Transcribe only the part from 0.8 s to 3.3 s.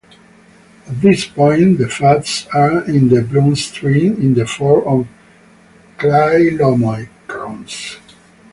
At this point, the fats are in the